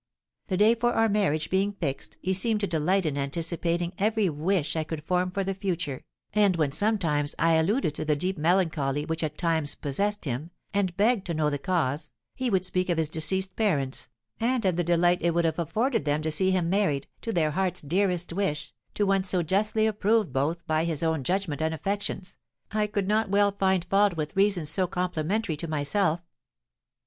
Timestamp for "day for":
0.57-0.93